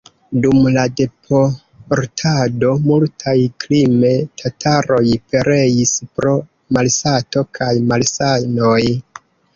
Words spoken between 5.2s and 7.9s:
pereis pro malsato kaj